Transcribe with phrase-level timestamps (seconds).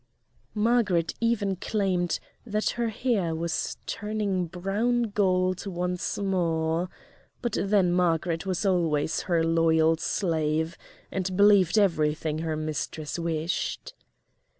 [0.55, 6.89] Margaret even claimed that her hair was turning brown gold once more,
[7.43, 10.75] but then Margaret was always her loyal slave,
[11.11, 13.93] and believed everything her mistress wished.